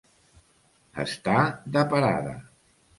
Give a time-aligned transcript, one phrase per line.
[1.05, 1.39] Estar
[1.77, 2.37] de parada.